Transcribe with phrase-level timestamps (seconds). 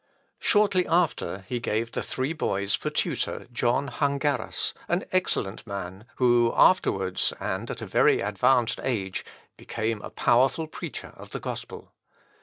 [0.39, 6.51] Shortly after he gave the three boys for tutor John Hungarus, an excellent man, who
[6.57, 9.23] afterwards, and at a very advanced age,
[9.57, 11.93] became a powerful preacher of the gospel.